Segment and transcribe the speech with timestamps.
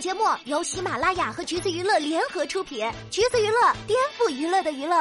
[0.00, 4.96] 节目由喜马拉雅和橘子娱乐联合出品，橘子娱乐颠覆娱乐的娱乐。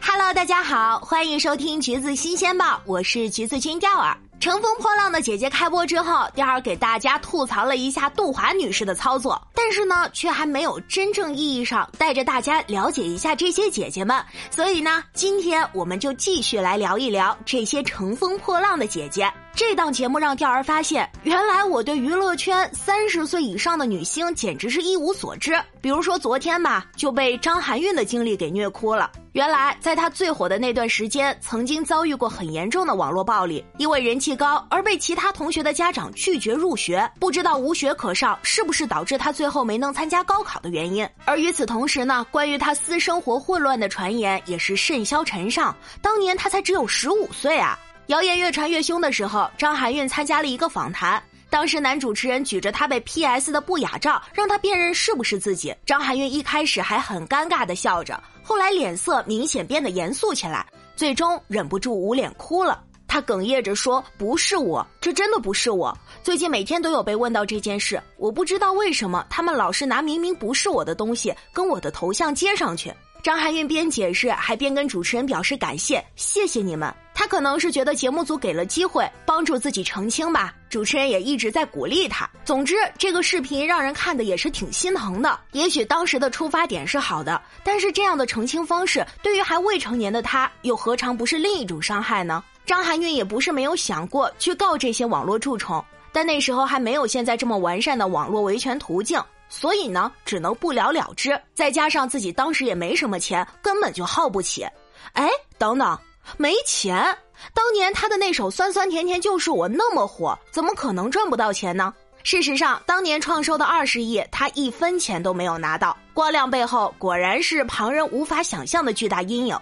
[0.00, 4.16] Hello，大家好，欢迎收听橘子新鲜报，我是橘子君钓儿。
[4.40, 14.20] 乘风破浪的姐姐开播之后，钓儿给大家吐槽了一下杜华女士的操作，但是呢，却还没有真正意义上带着大家了解一下这些姐姐们。
[14.50, 19.30] 所以呢，今天我们就继续来聊一聊这些乘风破浪的姐姐。
[19.54, 25.60] 这档节目让钓儿发现，原来我对娱乐圈三十岁以上的女星简直是一无所知。
[25.82, 29.10] 比如说昨天吧，就被张含韵的经历给虐哭了。
[29.32, 41.06] 原来，在她最火的那段时间，曾经遭遇过很严重的网络暴力，因为人气高而被其他同学的家长拒绝入学，不知道无学可上是不是导致她最后没能参加高考的原因。
[41.26, 45.74] 而与此同时呢，关于她私生活混乱的传言也是甚嚣尘上。
[46.00, 47.78] 当年她才只有十五岁啊！
[48.10, 51.22] 谣言越传越凶的时候，张含韵参加了一个访谈。
[51.48, 55.72] 当时男主持人举着她被 PS 的不雅照，让她辨认是不是自己。
[55.86, 62.82] 张含韵一开始还很尴尬的笑着，后来脸色明显变得严肃起来，最终忍不住捂脸哭了。
[63.06, 65.96] 她哽咽着说：“不是我，这真的不是我。
[66.20, 82.26] 最近每天都有被问到这件事，我不知道为什么他们老是拿明明不是我的东西跟我的头像接上去。”张含韵边解释还边跟主持人表示感谢：“谢谢你们。”他可能是觉得节目组给了机会帮助自己澄清吧，主持人也一直在鼓励他。
[82.46, 85.38] 总之，这个视频让人看的也是挺心疼的。
[85.52, 92.42] 也许当时的出发点是好的，但是这样的澄清方式对于还未成年的他，又何尝不是另一种伤害呢？
[92.64, 101.38] 张含韵也不是没有想过去告这些网络蛀虫，但那时候还没有现在这么完善的网络维权途径，所以呢，只能不了了之。
[101.52, 104.66] 再加上自己当时也没什么钱，根本就耗不起。
[105.12, 105.98] 哎，等等。
[106.36, 107.16] 没钱，
[107.54, 111.92] 当年他的那首《酸酸甜甜就是我》那么火，怎么可能赚不到钱呢？
[112.22, 115.96] 事实上，当年创收的二十亿，他一分钱都没有拿到。
[116.12, 119.58] 光亮背后，果然是旁人无法想象的巨大阴影。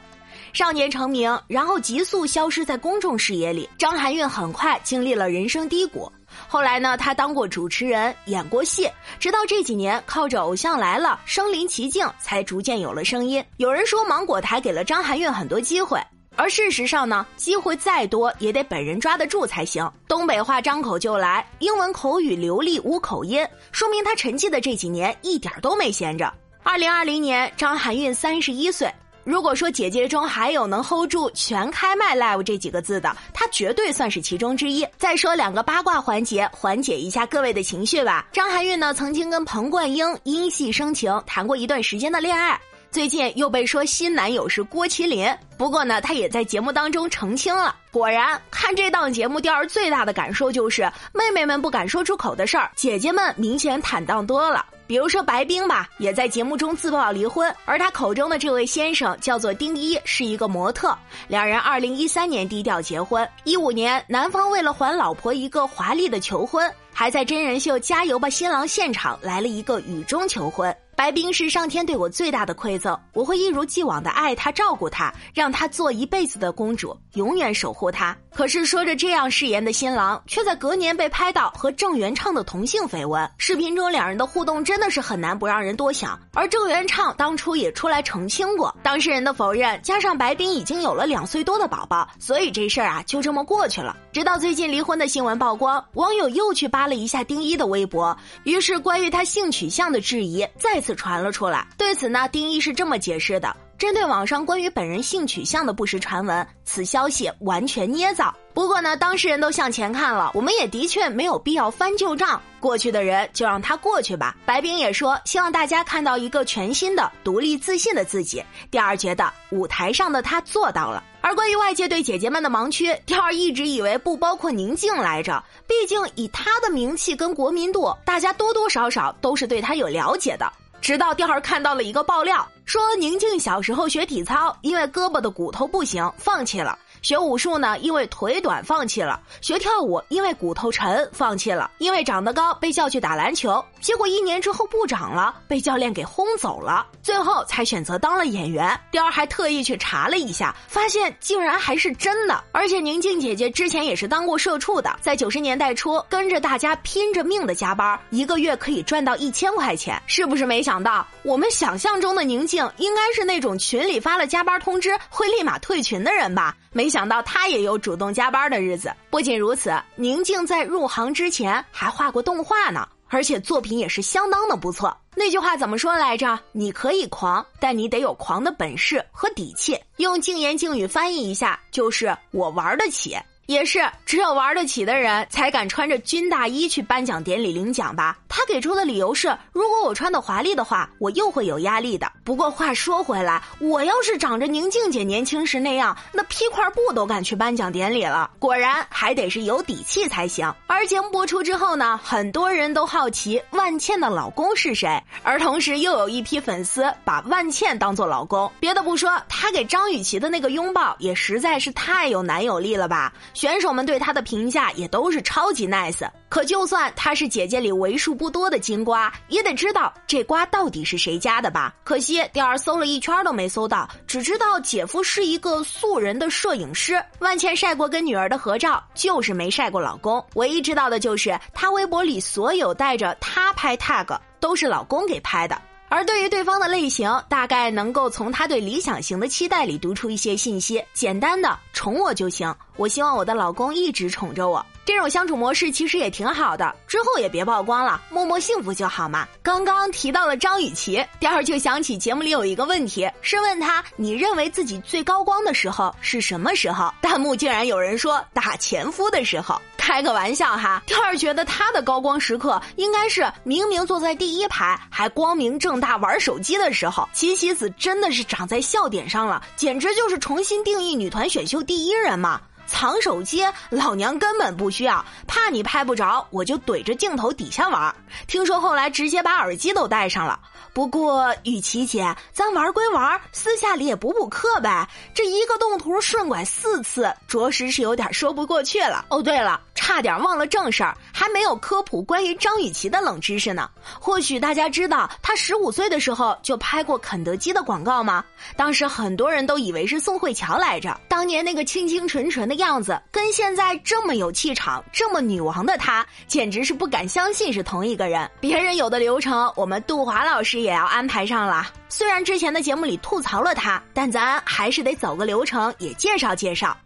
[0.53, 3.69] 少年成名，然后急速消失在公众视野里。
[3.79, 6.11] 张含韵很快经历了人生低谷。
[6.49, 8.91] 后来呢，他当过主持人，演过戏，
[9.21, 13.45] 直到这几年靠着《偶像来了》身临其境，才逐渐有了声音。
[13.59, 16.01] 有人说，芒果台给了张含韵很多机会。
[16.39, 19.91] 而事实上呢，机会再多也得本人抓得住才行。
[20.07, 26.33] 东北话张口就来，英文口语流利无口音，说明他沉寂的这几年一点都没闲着。
[26.63, 28.89] 二零二零年，张含韵三十一岁。
[29.25, 34.87] 如果说姐姐中还有能 hold 住全开麦 live 这几个字的，她绝对算是其中之一。
[34.97, 38.27] 再说两个八卦环节，缓解一下各位的情绪吧。
[38.33, 42.59] 张含韵呢，曾经跟彭冠英因戏生情，谈过一段时间的恋爱。
[42.91, 47.77] 最近又被说新男友是郭麒麟，不过呢，他也在节目当中澄清了。
[47.91, 54.65] 果然，看这档节目，钓儿最大的感受就是，妹妹们不敢说出口的事儿，姐姐们明显坦荡多了。
[54.87, 60.97] 比如说白冰吧，也在节目中自曝离婚，而他口中的这位先生叫做丁一，是一个模特。
[61.29, 70.75] 两人二零一三年低调结婚，一五年男方为了还老婆一个华丽的求婚，还在真人秀《加油吧新郎》现场来了一个雨中求婚。
[70.99, 78.17] 白冰是上天对我最大的馈赠，我会一如既往的爱她、照顾她，让她做一辈子的公主，永远守护她。
[78.35, 83.31] 可是说着这样誓言的新郎，却在隔年被拍到和郑元畅的同性绯闻。
[83.39, 86.19] 视频中两人的互动真的是很难不让人多想。
[86.35, 93.97] 而郑元畅当初也出来澄清过，当事人的否认加上白冰已经有了两岁多的宝宝，所以这事儿啊就这么过去了。
[94.13, 100.88] 直到最近离婚的新闻曝光，网友又去扒了一下丁一的微博，于是关于他性取向的质疑再次。
[100.89, 101.67] 此传了出来。
[101.77, 108.35] 对此呢，丁一是这么解释的：针对网上关于本人性取向的不实传闻，此消息完全捏造。
[108.55, 112.41] 不过呢，当事人都向前看了，我们也的确没有必要翻旧账。
[112.59, 114.35] 过去的人就让他过去吧。
[114.47, 118.43] 白冰也说，希望大家看到一个全新的、独立自信的自己。
[118.71, 121.05] 第二，觉得舞台上的他做到了。
[121.21, 125.45] 而关于外界对姐姐们的盲区，第二一直以为不包括宁静来着。
[125.67, 130.51] 毕竟以她的名气跟国民度，大家多多少少都是对她有了解的。
[130.81, 136.79] 直到第二看到了一个爆料，说宁静小时候学体操，因为胳膊的骨头不行，放弃了。
[137.09, 146.87] 学武术呢，因为腿短放弃了；学跳舞，因为骨头沉放弃了；因为长得高被叫去打篮球，结果一年之后不长了，被教练给轰走了。
[147.03, 148.79] 最后才选择当了演员。
[148.91, 152.45] 雕儿还特意去查了一下，发现竟然还是真的。
[152.53, 159.99] 而且宁静姐姐之前也是当过社畜的，在九十年代初跟着大家拼着命的加班，一个月可以赚到一千块钱。
[160.07, 166.55] 是不是没想到，我们想象中的宁静应该是那种群里发了加班通知会立马退群的人吧？
[166.71, 168.93] 没想想到他也有主动加班的日子。
[169.09, 172.89] 不仅如此，宁静在入行之前还画过动画呢。
[173.07, 174.95] 而且作品也是相当的不错。
[175.15, 176.37] 那句话怎么说来着？
[176.51, 179.79] 你可以狂，但你得有狂的本事和底气。
[179.99, 183.17] 用静言静语翻译一下，就是我玩得起。
[183.49, 188.19] 也是，只有玩得起的人才敢穿着军大衣去颁奖典礼领奖吧。
[188.29, 192.13] 他给出的理由是：如果我穿的华丽的话，我又会有压力的。
[192.23, 198.31] 不过话说回来，我要是长着宁静姐年轻时那样，那披块布都敢去颁奖典礼了。
[198.39, 200.55] 果然，还得是有底气才行。
[200.67, 208.53] 而节目播出之后呢，很多人都好奇万茜的老公是谁，而同时又有一批粉丝把万茜当做老公。
[208.61, 213.11] 别的不说，他给张雨绮的那个拥抱也实在是太有男友力了吧。
[213.39, 216.05] 选手们对他的评价也都是超级 nice。
[216.29, 221.73] 可就算他是姐姐里为数不多的金瓜，也得知道这瓜到底是谁家的吧？
[221.85, 227.01] 可惜第二搜了一圈都没搜到，只知道姐夫是一个素人的摄影师。
[227.21, 230.21] 万茜晒过跟女儿的合照，就是没晒过老公。
[230.35, 235.57] 唯一知道的就是她微博里所有带着他拍 tag 都是老公给拍的。
[235.89, 240.83] 而对于对方的类型，大概能够从他对理想型的期待里读出一些信息。
[240.93, 244.65] 简单的宠我就行，我希望我的老公一直宠着我。
[244.85, 249.29] 这种相处模式其实也挺好的，之后也别曝光了，默默幸福就好嘛。
[249.43, 256.93] 刚刚提到了张雨绮，第二就想起节目里有一个问题，是问他你认为自己最高光的时候是什么时候？
[257.03, 260.83] 弹幕竟然有人说打前夫的时候，开个玩笑哈。
[260.87, 267.09] 第二觉得他的高光时刻应该是明明坐在第一排还光明正大玩手机的时候。
[267.15, 272.39] 齐棋子真的是长在笑点上了，简直就是重新定义女团选秀第一人嘛。
[272.67, 277.95] 藏手机，老娘根本不需要，怕你拍不着，我就怼着镜头底下玩。
[278.27, 280.39] 听说后来直接把耳机都戴上了。
[280.75, 284.87] 不过雨琦姐，咱玩归玩，私下里也补补课呗。
[285.15, 289.07] 这一个动图顺拐四次，着实是有点说不过去了。
[289.09, 289.59] 哦，对了。
[289.89, 293.69] 差点忘了正事儿，还没有科普关于张雨绮的冷知识呢。
[293.99, 298.25] 或许大家知道，她十五岁的时候就拍过肯德基的广告吗？
[298.57, 300.97] 当时很多人都以为是宋慧乔来着。
[301.09, 308.31] 当年那个清清纯纯的样子，跟现在这么有气场、这么女王的她，简直是不敢相信是同一个人。
[308.41, 311.67] 别人有的流程，我们杜华老师也要安排上了。
[311.89, 316.77] 虽然之前的节目里吐槽了她，但咱还是得走个流程，也介绍介绍。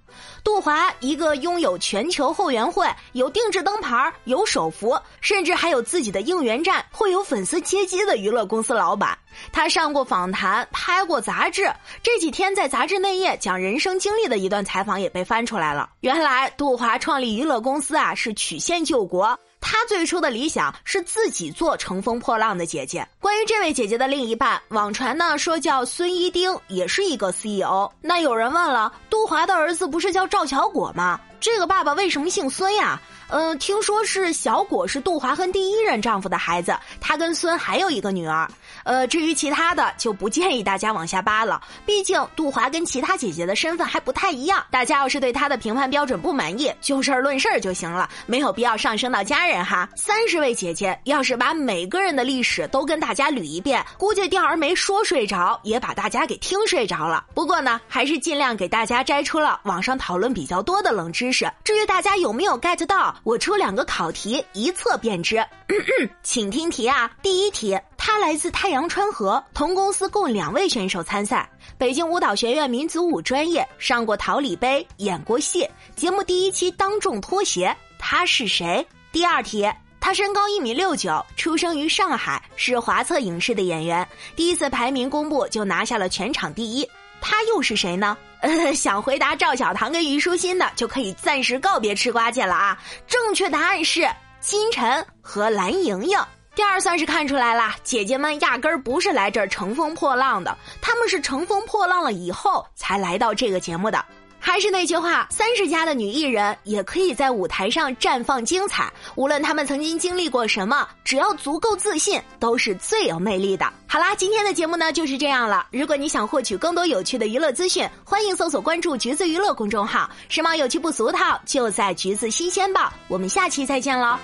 [0.45, 9.17] 杜华，一个拥有全球后援会、有定制灯牌、有手幅，甚至还有自己的应援站，会有粉丝接机的娱乐公司老板。
[9.51, 11.71] 他上过访谈，拍过杂志。
[12.03, 15.91] 这几天在杂志内页讲人生经历的一段采访也被翻出来了。
[16.01, 19.39] 原来，杜华创立娱乐公司啊，是曲线救国。
[19.65, 23.07] 他最初的理想是自己做乘风破浪的姐姐。
[23.21, 27.89] 关于这位姐姐的另一半，网传呢说叫孙一丁，也是一个 CEO。
[28.01, 31.19] 那有人问了，杜华的儿子不是叫赵巧果吗？
[31.43, 33.01] 这个爸爸为什么姓孙呀？
[33.29, 38.49] 嗯，听说是小果是杜华和第一任丈夫的孩子，他跟孙还有一个女儿。
[38.85, 41.61] 呃，至于其他的，就不建议大家往下扒了。
[41.85, 44.65] 毕竟杜华跟其他姐姐的身份还不太一样。
[44.71, 49.89] 大家要是对她的评判标准不满意，就事儿论事儿就行了，没有必要上升到家人哈。
[49.97, 57.25] 三十位姐姐，要是把每个人的历史都跟大家捋一遍，估计钓儿没说睡着，也把大家给听睡着了。
[57.35, 61.32] 不过呢，还是尽量给大家摘出了网上讨论比较多的冷知识。
[61.65, 65.43] 至于大家有没有 get 到，我出两个考题，一测便知。
[66.23, 67.79] 请听题啊，第一题。
[67.97, 71.49] 他来自太阳川河，同公司共两位选手参赛。
[71.79, 75.69] 北京舞蹈学院民族舞专业，上过桃李杯，演过戏。
[75.95, 78.85] 节目第一期当众脱鞋，他是谁？
[79.13, 79.71] 第二题，
[80.01, 84.07] 他身高一米六九，出生于上海，是华策影视的演员。
[84.35, 86.89] 第一次排名公布就拿下了全场第一，
[87.23, 88.19] 他又是谁呢？
[88.41, 92.77] 呃， 想回答赵小棠跟虞书欣的，就可以暂时告别吃瓜界了啊！
[93.07, 94.07] 正确答案是
[94.41, 96.19] 金晨和蓝莹莹。
[96.55, 104.05] 第二算是看出来了，姐姐们压根儿不是来这儿乘风破浪的，他们是乘风破浪了以后才来到这个节目的。
[104.45, 108.93] 还是那句话，三十加的女艺人也可以在舞台上绽放精彩。
[109.15, 113.73] 无论她们曾经经历过什么，只要足够自信，都是最有魅力的。
[113.87, 115.65] 好啦，今天的节目呢就是这样了。
[115.71, 122.93] 如果你想获取更多有趣的娱乐资讯，欢迎搜索关注“橘子娱乐”公众号，时髦有趣不俗套，就在“橘子新鲜报”。
[123.07, 124.19] 我们下期再见喽。